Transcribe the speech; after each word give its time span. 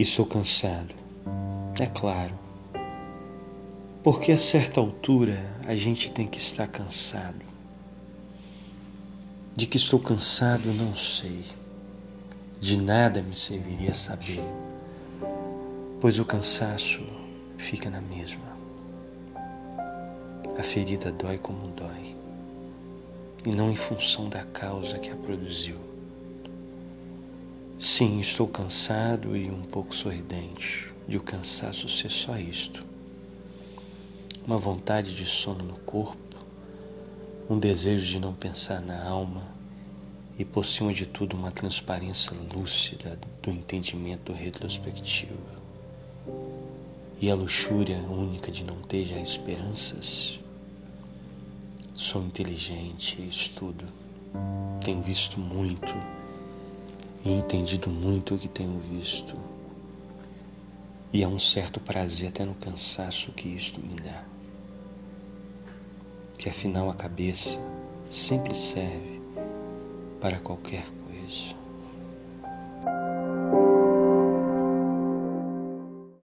E 0.00 0.06
sou 0.06 0.24
cansado, 0.24 0.94
é 1.78 1.84
claro. 1.84 2.38
Porque 4.02 4.32
a 4.32 4.38
certa 4.38 4.80
altura 4.80 5.38
a 5.66 5.76
gente 5.76 6.10
tem 6.10 6.26
que 6.26 6.38
estar 6.38 6.66
cansado. 6.66 7.44
De 9.54 9.66
que 9.66 9.76
estou 9.76 10.00
cansado, 10.00 10.64
não 10.72 10.96
sei. 10.96 11.44
De 12.62 12.78
nada 12.78 13.20
me 13.20 13.36
serviria 13.36 13.92
saber, 13.92 14.40
pois 16.00 16.18
o 16.18 16.24
cansaço 16.24 17.00
fica 17.58 17.90
na 17.90 18.00
mesma. 18.00 18.56
A 20.58 20.62
ferida 20.62 21.12
dói 21.12 21.36
como 21.36 21.68
dói, 21.68 22.16
e 23.46 23.52
não 23.52 23.70
em 23.70 23.76
função 23.76 24.28
da 24.28 24.44
causa 24.44 24.98
que 24.98 25.10
a 25.10 25.16
produziu. 25.16 25.76
Sim, 27.78 28.20
estou 28.20 28.46
cansado 28.48 29.34
e 29.36 29.50
um 29.50 29.62
pouco 29.62 29.94
sorridente 29.94 30.92
de 31.08 31.16
o 31.16 31.22
cansaço 31.22 31.88
ser 31.88 32.10
só 32.10 32.36
isto. 32.36 32.84
Uma 34.46 34.58
vontade 34.58 35.14
de 35.14 35.24
sono 35.24 35.64
no 35.64 35.80
corpo, 35.84 36.36
um 37.48 37.58
desejo 37.58 38.06
de 38.06 38.18
não 38.18 38.34
pensar 38.34 38.80
na 38.82 39.02
alma 39.08 39.42
e, 40.38 40.44
por 40.44 40.66
cima 40.66 40.92
de 40.92 41.06
tudo, 41.06 41.36
uma 41.36 41.50
transparência 41.50 42.32
lúcida 42.54 43.18
do 43.42 43.50
entendimento 43.50 44.32
retrospectivo. 44.32 45.38
E 47.20 47.30
a 47.30 47.34
luxúria 47.34 47.98
única 47.98 48.50
de 48.50 48.64
não 48.64 48.76
ter 48.82 49.06
já 49.06 49.18
esperanças. 49.18 50.39
Sou 52.02 52.22
inteligente, 52.22 53.20
estudo, 53.28 53.84
tenho 54.82 55.02
visto 55.02 55.38
muito 55.38 55.92
e 57.26 57.30
entendido 57.30 57.90
muito 57.90 58.34
o 58.34 58.38
que 58.38 58.48
tenho 58.48 58.78
visto. 58.78 59.36
E 61.12 61.22
há 61.22 61.28
um 61.28 61.38
certo 61.38 61.78
prazer 61.78 62.30
até 62.30 62.42
no 62.46 62.54
cansaço 62.54 63.32
que 63.32 63.50
isto 63.50 63.82
me 63.82 63.96
dá. 63.96 64.24
Que 66.38 66.48
afinal 66.48 66.88
a 66.88 66.94
cabeça 66.94 67.58
sempre 68.10 68.54
serve 68.54 69.20
para 70.22 70.40
qualquer 70.40 70.86